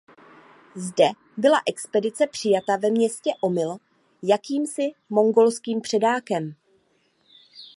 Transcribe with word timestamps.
Zde 0.75 1.03
byla 1.37 1.57
expedice 1.67 2.27
přijata 2.27 2.77
ve 2.77 2.89
městě 2.91 3.29
Omyl 3.41 3.77
jakýmsi 4.23 4.91
mongolským 5.09 5.81
předákem. 5.81 6.55